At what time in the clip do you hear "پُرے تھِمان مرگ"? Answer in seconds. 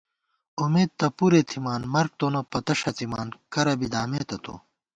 1.17-2.11